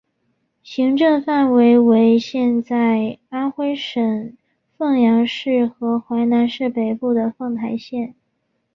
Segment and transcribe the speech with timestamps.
[0.63, 4.35] 行政范围为现在安徽省
[4.75, 8.15] 阜阳市和淮南市北部的凤台县。